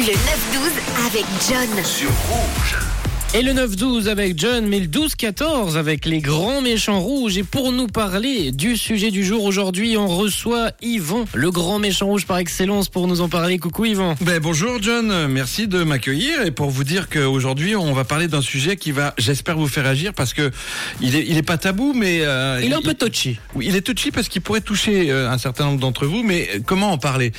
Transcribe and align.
Le 0.00 0.06
9-12 0.06 0.16
avec 1.06 1.26
John. 1.46 1.84
sur 1.84 2.08
Rouge. 2.08 2.78
Et 3.32 3.42
le 3.42 3.52
9-12 3.52 4.08
avec 4.08 4.36
John, 4.36 4.66
mais 4.66 4.80
le 4.80 4.86
12-14 4.86 5.76
avec 5.76 6.04
les 6.04 6.20
grands 6.20 6.62
méchants 6.62 6.98
rouges. 6.98 7.36
Et 7.36 7.44
pour 7.44 7.70
nous 7.70 7.86
parler 7.86 8.50
du 8.50 8.76
sujet 8.76 9.10
du 9.10 9.22
jour 9.24 9.44
aujourd'hui, 9.44 9.96
on 9.96 10.08
reçoit 10.08 10.72
Yvan, 10.82 11.26
le 11.34 11.50
grand 11.52 11.78
méchant 11.78 12.06
rouge 12.06 12.26
par 12.26 12.38
excellence, 12.38 12.88
pour 12.88 13.06
nous 13.06 13.20
en 13.20 13.28
parler. 13.28 13.58
Coucou 13.58 13.84
Yvan. 13.84 14.16
Ben, 14.22 14.40
bonjour 14.40 14.82
John, 14.82 15.28
merci 15.28 15.68
de 15.68 15.84
m'accueillir 15.84 16.42
et 16.44 16.50
pour 16.50 16.70
vous 16.70 16.82
dire 16.82 17.08
qu'aujourd'hui 17.08 17.76
on 17.76 17.92
va 17.92 18.02
parler 18.02 18.26
d'un 18.26 18.40
sujet 18.40 18.76
qui 18.76 18.90
va, 18.90 19.14
j'espère 19.16 19.56
vous 19.56 19.68
faire 19.68 19.86
agir 19.86 20.12
parce 20.12 20.34
que 20.34 20.50
il 21.00 21.14
est, 21.14 21.24
il 21.28 21.36
est 21.36 21.42
pas 21.42 21.58
tabou 21.58 21.92
mais 21.94 22.22
euh, 22.22 22.60
Il 22.64 22.72
est 22.72 22.74
un 22.74 22.82
peu 22.82 22.94
touchy. 22.94 23.38
Oui, 23.54 23.66
il 23.68 23.76
est 23.76 23.82
touchy 23.82 24.10
parce 24.10 24.28
qu'il 24.28 24.42
pourrait 24.42 24.60
toucher 24.60 25.10
euh, 25.10 25.30
un 25.30 25.38
certain 25.38 25.66
nombre 25.66 25.78
d'entre 25.78 26.06
vous, 26.06 26.24
mais 26.24 26.48
euh, 26.54 26.58
comment 26.64 26.90
en 26.90 26.98
parler? 26.98 27.32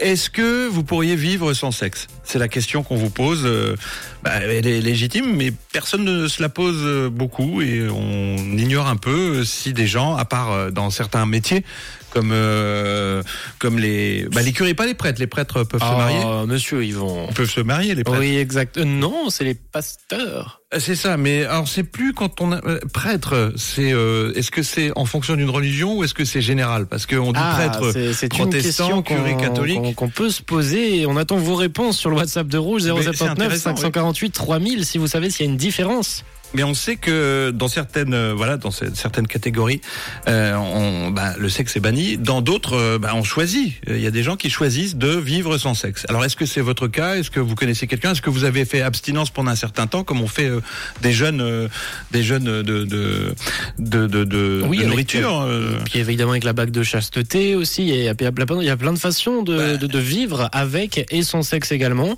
Est-ce 0.00 0.30
que 0.30 0.68
vous 0.68 0.84
pourriez 0.84 1.16
vivre 1.16 1.52
sans 1.54 1.72
sexe? 1.72 2.06
C'est 2.22 2.38
la 2.38 2.48
question 2.48 2.82
qu'on 2.82 2.96
vous 2.96 3.10
pose. 3.10 3.42
euh, 3.44 3.74
bah, 4.22 4.32
elle 4.42 4.66
est 4.66 4.80
légitime, 4.80 5.34
mais 5.36 5.52
personne 5.72 6.04
ne 6.04 6.28
se 6.28 6.40
la 6.40 6.48
pose 6.48 7.10
beaucoup 7.10 7.62
et 7.62 7.88
on 7.88 8.36
ignore 8.56 8.86
un 8.86 8.96
peu 8.96 9.44
si 9.44 9.72
des 9.72 9.86
gens, 9.86 10.16
à 10.16 10.24
part 10.24 10.52
euh, 10.52 10.70
dans 10.70 10.90
certains 10.90 11.26
métiers, 11.26 11.64
comme 12.10 12.30
euh, 12.32 13.22
comme 13.58 13.78
les 13.78 14.26
bah, 14.32 14.42
les 14.42 14.52
curés, 14.52 14.74
pas 14.74 14.86
les 14.86 14.94
prêtres, 14.94 15.20
les 15.20 15.26
prêtres 15.26 15.64
peuvent 15.64 15.80
se 15.80 15.86
marier. 15.86 16.20
Ah, 16.24 16.44
monsieur 16.46 16.84
Yvan. 16.84 17.26
Ils 17.28 17.34
peuvent 17.34 17.50
se 17.50 17.60
marier, 17.60 17.94
les 17.94 18.04
prêtres. 18.04 18.20
Oui, 18.20 18.36
exact. 18.36 18.78
Euh, 18.78 18.84
non, 18.84 19.30
c'est 19.30 19.44
les 19.44 19.54
pasteurs. 19.54 20.60
Euh, 20.74 20.78
C'est 20.80 20.96
ça, 20.96 21.16
mais 21.16 21.44
alors 21.44 21.66
c'est 21.68 21.82
plus 21.82 22.12
quand 22.12 22.40
on 22.40 22.52
a 22.52 22.60
prêtre, 22.92 23.52
c'est 23.56 23.92
euh, 23.92 24.32
est-ce 24.34 24.50
que 24.50 24.62
c'est 24.62 24.90
en 24.96 25.04
fonction 25.06 25.34
d'une 25.36 25.50
religion 25.50 25.96
ou 25.98 26.04
est-ce 26.04 26.14
que 26.14 26.24
c'est 26.24 26.42
général? 26.42 26.86
Parce 26.86 27.06
qu'on 27.06 27.32
dit 27.32 27.40
prêtre 27.54 27.80
Ah, 27.88 27.92
c'est- 27.92 28.12
c'est 28.12 28.26
une 28.26 28.38
protestant, 28.44 28.84
question 28.88 29.02
curé 29.02 29.32
qu'on- 29.32 29.38
catholique. 29.40 29.76
qu'on- 29.80 29.92
qu'on 29.94 30.08
peut 30.10 30.30
se 30.30 30.42
poser. 30.42 30.98
Et 31.00 31.06
on 31.06 31.16
attend 31.16 31.36
vos 31.36 31.54
réponses 31.54 31.96
sur 31.98 32.10
le 32.10 32.16
WhatsApp 32.16 32.46
de 32.48 32.58
Rouge 32.58 32.82
Mais 32.84 32.90
c'est 33.02 33.12
079 33.16 33.30
intéressant, 33.46 33.70
548 33.76 34.30
3000 34.30 34.84
si 34.84 34.98
vous 34.98 35.06
savez 35.06 35.30
s'il 35.30 35.46
y 35.46 35.48
a 35.48 35.52
une 35.52 35.56
différence. 35.58 36.24
Mais 36.54 36.62
on 36.64 36.72
sait 36.74 36.96
que 36.96 37.50
dans 37.50 37.68
certaines, 37.68 38.14
euh, 38.14 38.32
voilà, 38.34 38.56
dans 38.56 38.70
ce- 38.70 38.94
certaines 38.94 39.26
catégories, 39.26 39.80
euh, 40.28 40.54
on, 40.56 41.10
bah, 41.10 41.34
le 41.38 41.48
sexe 41.48 41.76
est 41.76 41.80
banni. 41.80 42.16
Dans 42.16 42.40
d'autres, 42.40 42.74
euh, 42.74 42.98
bah, 42.98 43.12
on 43.14 43.22
choisit. 43.22 43.74
Il 43.86 44.00
y 44.00 44.06
a 44.06 44.10
des 44.10 44.22
gens 44.22 44.36
qui 44.36 44.48
choisissent 44.48 44.96
de 44.96 45.08
vivre 45.08 45.58
sans 45.58 45.74
sexe. 45.74 46.06
Alors, 46.08 46.24
est-ce 46.24 46.36
que 46.36 46.46
c'est 46.46 46.60
votre 46.62 46.88
cas? 46.88 47.16
Est-ce 47.16 47.30
que 47.30 47.40
vous 47.40 47.54
connaissez 47.54 47.86
quelqu'un? 47.86 48.12
Est-ce 48.12 48.22
que 48.22 48.30
vous 48.30 48.44
avez 48.44 48.64
fait 48.64 48.80
abstinence 48.80 49.30
pendant 49.30 49.50
un 49.50 49.56
certain 49.56 49.86
temps, 49.86 50.04
comme 50.04 50.20
on 50.22 50.26
fait 50.26 50.46
euh, 50.48 50.60
des 51.02 51.12
jeunes, 51.12 51.40
euh, 51.42 51.68
des 52.12 52.22
jeunes 52.22 52.44
de 52.44 52.62
de 52.62 53.34
de 53.78 54.06
de, 54.06 54.24
de, 54.24 54.62
Oui, 54.66 54.78
avec- 54.78 54.88
nourriture 54.90 55.40
euh, 55.42 55.72
Puis 55.84 55.98
évidemment 55.98 56.30
avec 56.32 56.44
la 56.44 56.52
bague 56.54 56.70
de 56.70 56.82
chasteté 56.82 57.54
aussi, 57.56 57.82
il 57.82 57.88
y 57.88 57.92
a, 58.08 58.14
il 58.18 58.22
y 58.22 58.70
a 58.70 58.76
plein, 58.76 58.92
de 58.94 58.98
façons 58.98 59.42
de, 59.42 59.56
Bah. 59.56 59.76
de, 59.76 59.86
de 59.86 59.98
vivre 59.98 60.48
avec 60.52 61.04
et 61.10 61.22
sans 61.22 61.42
sexe 61.42 61.72
également. 61.72 62.12
Est- 62.12 62.16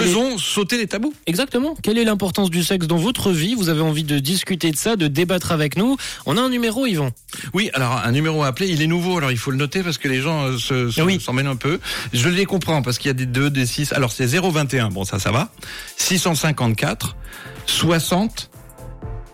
Faisons 0.00 0.38
sauter 0.38 0.78
les 0.78 0.86
tabous. 0.86 1.12
Exactement. 1.26 1.74
Quelle 1.82 1.98
est 1.98 2.04
l'importance 2.04 2.48
du 2.50 2.62
sexe 2.62 2.86
dans 2.86 2.96
votre 2.96 3.30
vie? 3.32 3.54
Vous 3.54 3.68
avez 3.72 3.80
envie 3.80 4.04
de 4.04 4.20
discuter 4.20 4.70
de 4.70 4.76
ça, 4.76 4.94
de 4.94 5.08
débattre 5.08 5.50
avec 5.50 5.76
nous. 5.76 5.96
On 6.26 6.36
a 6.36 6.40
un 6.40 6.48
numéro, 6.48 6.86
Yvan. 6.86 7.10
Oui, 7.54 7.70
alors 7.74 7.96
un 8.04 8.12
numéro 8.12 8.44
à 8.44 8.46
appeler, 8.46 8.68
il 8.68 8.80
est 8.82 8.86
nouveau, 8.86 9.18
alors 9.18 9.32
il 9.32 9.38
faut 9.38 9.50
le 9.50 9.56
noter 9.56 9.82
parce 9.82 9.98
que 9.98 10.06
les 10.06 10.20
gens 10.20 10.44
euh, 10.44 10.58
se, 10.58 10.90
se- 10.90 11.00
Oui. 11.02 11.20
s'en 11.20 11.32
mêlent 11.32 11.46
un 11.48 11.56
peu. 11.56 11.80
Je 12.12 12.28
les 12.28 12.44
comprends 12.44 12.82
parce 12.82 12.98
qu'il 12.98 13.08
y 13.08 13.10
a 13.10 13.14
des 13.14 13.26
2, 13.26 13.50
des 13.50 13.66
6. 13.66 13.92
Alors 13.92 14.12
c'est 14.12 14.26
021, 14.26 14.90
bon 14.90 15.04
ça 15.04 15.18
ça 15.18 15.32
va. 15.32 15.50
654 15.96 17.16
60 17.66 18.50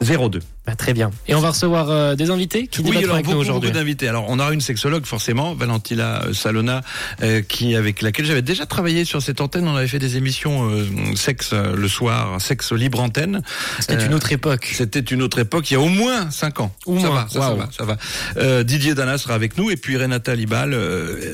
02. 0.01 0.41
Bah, 0.69 0.75
très 0.75 0.93
bien. 0.93 1.11
Et 1.27 1.35
on 1.35 1.41
va 1.41 1.49
recevoir 1.49 1.89
euh, 1.89 2.15
des 2.15 2.29
invités 2.29 2.67
qui 2.67 2.83
Oui, 2.83 2.99
alors 2.99 3.15
avec 3.15 3.25
nous 3.25 3.31
beaucoup, 3.31 3.41
aujourd'hui. 3.41 3.71
beaucoup 3.71 3.79
d'invités. 3.79 4.07
Alors 4.07 4.27
on 4.29 4.39
aura 4.39 4.53
une 4.53 4.61
sexologue 4.61 5.07
forcément, 5.07 5.55
Valentina 5.55 6.25
euh, 6.27 6.35
Salona, 6.35 6.83
euh, 7.23 7.41
qui 7.41 7.75
avec 7.75 8.03
laquelle 8.03 8.27
j'avais 8.27 8.43
déjà 8.43 8.67
travaillé 8.67 9.07
sur 9.07 9.23
cette 9.23 9.41
antenne. 9.41 9.67
On 9.67 9.77
avait 9.77 9.89
fait 9.89 9.99
des 9.99 10.19
émissions 10.19 10.69
euh, 10.69 10.85
sexe 11.17 11.55
le 11.55 11.89
soir, 11.89 12.39
sexe 12.39 12.73
libre 12.73 13.01
antenne. 13.01 13.41
C'était 13.81 14.05
une 14.05 14.13
autre 14.13 14.31
époque. 14.31 14.71
C'était 14.75 15.01
une 15.01 15.23
autre 15.23 15.39
époque, 15.39 15.71
il 15.71 15.73
y 15.73 15.77
a 15.79 15.81
au 15.81 15.89
moins 15.89 16.31
5 16.31 16.61
ans. 16.61 16.75
Au 16.85 16.99
ça 16.99 17.07
moins, 17.07 17.23
va, 17.23 17.29
ça, 17.31 17.41
ça 17.41 17.55
va, 17.55 17.97
ça 18.37 18.45
va. 18.45 18.63
Didier 18.65 18.95
Dana 18.95 19.17
sera 19.17 19.33
avec 19.33 19.57
nous 19.57 19.71
et 19.71 19.79
puis 19.79 19.97
Renata 19.97 20.35
Libal, 20.35 20.77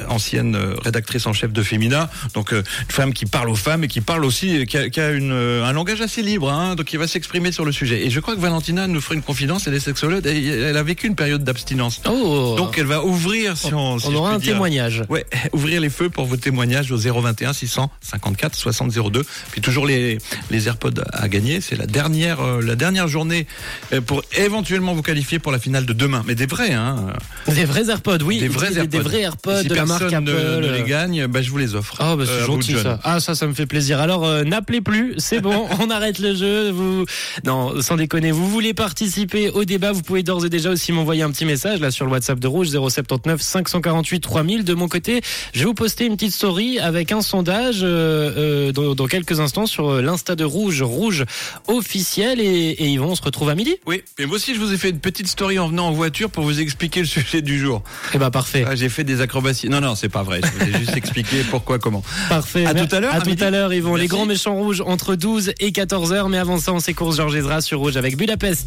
ancienne 0.09 0.56
rédactrice 0.81 1.27
en 1.27 1.33
chef 1.33 1.53
de 1.53 1.62
Femina, 1.65 2.09
donc 2.34 2.53
une 2.53 2.62
femme 2.89 3.12
qui 3.12 3.27
parle 3.27 3.49
aux 3.49 3.56
femmes 3.56 3.83
et 3.83 3.89
qui 3.89 4.00
parle 4.00 4.25
aussi, 4.25 4.65
qui 4.67 4.78
a, 4.78 4.89
qui 4.89 5.00
a 5.00 5.11
une, 5.11 5.33
un 5.33 5.73
langage 5.73 6.03
assez 6.03 6.23
libre, 6.23 6.53
hein, 6.53 6.77
donc 6.77 6.87
qui 6.87 6.99
va 6.99 7.09
s'exprimer 7.09 7.50
sur 7.50 7.65
le 7.65 7.73
sujet. 7.73 8.06
Et 8.06 8.11
je 8.11 8.21
crois 8.21 8.37
que 8.37 8.41
Valentina 8.41 8.87
nous 8.87 9.00
fera 9.00 9.17
une 9.17 9.24
confidence, 9.25 9.67
elle 9.67 9.75
est 9.75 9.81
sexologue, 9.81 10.27
et 10.27 10.47
elle 10.47 10.77
a 10.77 10.83
vécu 10.83 11.07
une 11.07 11.17
période 11.17 11.43
d'abstinence. 11.45 12.01
Oh 12.09 12.55
Donc 12.57 12.79
elle 12.79 12.87
va 12.87 13.05
ouvrir, 13.05 13.57
si 13.57 13.73
on, 13.75 13.97
on 13.97 14.15
aura 14.15 14.33
un 14.33 14.39
dire, 14.39 14.53
témoignage. 14.53 15.03
Ouais, 15.09 15.27
ouvrir 15.53 15.81
les 15.81 15.91
feux 15.91 16.11
pour 16.11 16.27
vos 16.27 16.37
témoignages 16.37 16.91
au 16.93 16.97
021 16.97 17.53
654 17.53 18.55
60 18.55 18.93
02. 19.11 19.23
Puis 19.53 19.61
toujours 19.61 19.87
les 19.87 20.19
les 20.51 20.67
AirPods 20.69 21.03
à 21.12 21.29
gagner. 21.29 21.61
C'est 21.61 21.77
la 21.77 21.87
dernière 21.87 22.41
euh, 22.41 22.61
la 22.62 22.77
dernière 22.77 23.09
journée 23.09 23.47
euh, 23.93 24.01
pour 24.01 24.23
éventuellement 24.37 24.95
vous 24.95 25.03
qualifier 25.03 25.39
pour 25.39 25.53
la 25.53 25.59
finale 25.59 25.87
de 25.87 25.93
demain. 25.93 26.23
Mais 26.27 26.35
des 26.35 26.47
vrais, 26.47 26.73
hein. 26.73 27.06
Des 27.49 27.65
vrais 27.65 27.89
AirPods, 27.91 28.19
oui. 28.25 28.39
Des 28.41 28.49
vrais 28.49 28.75
AirPods. 28.77 28.87
Des 28.89 28.99
vrais 29.01 29.21
AirPods 29.23 29.62
si 29.62 29.69
de 29.69 29.75
la 29.75 29.87
marque 29.87 30.03
Apple. 30.12 30.25
ne, 30.25 30.61
ne 30.61 30.73
les 30.77 30.83
gagne, 30.83 31.27
bah, 31.27 31.41
je 31.43 31.51
vous 31.51 31.59
les 31.59 31.75
offre. 31.75 31.97
Ah 32.01 32.17
bah 32.17 32.25
c'est 32.27 32.33
Euh, 32.33 32.47
gentil 32.47 32.75
ça. 32.83 33.01
Ah 33.05 33.21
ça 33.21 33.35
ça 33.35 33.47
me 33.47 33.55
fait 33.55 33.67
plaisir. 33.67 34.01
Alors 34.01 34.25
euh, 34.25 34.45
n'appelez 34.45 34.81
plus, 34.81 35.15
c'est 35.19 35.41
bon, 35.41 35.67
on 35.81 35.89
arrête 35.91 36.19
le 36.19 36.35
jeu. 36.35 36.71
Vous 36.71 37.06
non, 37.45 37.81
sans 37.81 37.97
déconner, 37.97 38.31
vous 38.33 38.49
voulez 38.51 38.75
participer 38.75 39.14
au 39.55 39.65
débat, 39.65 39.93
vous 39.93 40.03
pouvez 40.03 40.23
d'ores 40.23 40.45
et 40.45 40.49
déjà 40.51 40.71
aussi 40.71 40.93
m'envoyer 40.93 41.23
un 41.23 41.31
petit 41.31 41.45
message 41.45 41.81
là 41.81 41.91
sur 41.91 42.05
le 42.05 42.11
WhatsApp 42.11 42.39
de 42.41 42.47
Rouge 42.49 42.69
079 42.69 43.41
548 43.41 44.21
3000 44.21 44.65
de 44.65 44.75
mon 44.75 44.89
côté. 44.89 45.21
Je 45.53 45.61
vais 45.61 45.65
vous 45.67 45.75
poster 45.75 46.07
une 46.07 46.17
petite 46.17 46.33
story 46.33 46.79
avec 46.79 47.13
un 47.13 47.21
sondage 47.23 47.81
euh, 47.83 48.33
euh, 48.69 48.73
dans, 48.73 48.95
dans 48.95 49.07
quelques 49.07 49.41
instants 49.41 49.67
sur 49.67 49.89
euh, 49.89 50.03
l'insta 50.03 50.35
de 50.37 50.45
Rouge, 50.45 50.83
Rouge 50.83 51.25
officiel 51.69 52.41
et, 52.41 52.45
et 52.45 52.89
Yvon, 52.89 53.11
on 53.11 53.15
se 53.15 53.23
retrouve 53.23 53.49
à 53.51 53.55
midi. 53.55 53.77
Oui, 53.87 54.03
mais 54.19 54.27
moi 54.27 54.37
aussi 54.37 54.55
je 54.55 54.61
vous 54.61 54.73
ai 54.73 54.77
fait 54.79 54.91
une 54.91 55.01
petite 55.01 55.29
story 55.29 55.59
en 55.59 55.69
venant 55.69 55.89
en 55.89 55.93
voiture 55.93 56.31
pour 56.31 56.45
vous 56.45 56.61
expliquer 56.61 57.01
le 57.01 57.07
sujet 57.07 57.43
du 57.43 57.59
jour. 57.59 57.83
Eh 58.15 58.19
ben 58.19 58.31
parfait. 58.31 58.65
Ah, 58.67 58.75
J'ai 58.75 58.89
fait 58.89 59.05
des 59.05 59.21
acrobaties. 59.21 59.69
Non, 59.69 59.81
non, 59.81 59.95
c'est 59.95 60.09
pas 60.09 60.23
vrai. 60.23 60.41
Je 60.43 60.65
vous 60.65 60.71
ai 60.77 60.79
juste 60.79 60.97
expliqué 60.97 61.37
pourquoi, 61.51 61.79
comment. 61.79 62.03
Parfait. 62.29 62.67
À 62.67 62.75
Mer- 62.75 62.89
tout 62.89 62.95
à 62.97 63.01
l'heure, 63.01 63.15
À 63.15 63.19
à 63.19 63.21
tout 63.21 63.37
à 63.41 63.51
l'heure, 63.51 63.73
Yvon. 63.73 63.95
Les 63.95 64.03
Merci. 64.03 64.09
grands 64.09 64.27
méchants 64.27 64.55
rouges 64.57 64.83
entre 64.85 65.15
12 65.15 65.53
et 65.61 65.73
14 65.73 66.13
heures. 66.13 66.29
Mais 66.29 66.39
avant 66.39 66.59
ça, 66.59 66.73
on 66.73 66.81
s'écourse 66.81 67.17
Georges 67.17 67.37
Ezra 67.37 67.61
sur 67.61 67.79
Rouge 67.79 67.97
avec 67.97 68.17
Budapest. 68.17 68.63